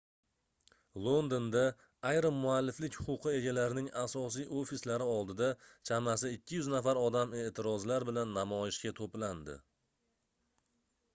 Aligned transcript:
londonda 1.07 1.61
ayrim 2.11 2.37
mualliflik 2.45 2.95
huquqi 3.09 3.33
egalarining 3.39 3.89
asosiy 4.03 4.47
ofislari 4.61 5.07
oldida 5.17 5.49
chamasi 5.91 6.31
200 6.53 6.69
nafar 6.75 7.01
odam 7.03 7.35
eʼtirozlar 7.43 8.07
bilan 8.11 8.31
namoyishga 8.39 8.93
toʻplandi 9.01 9.59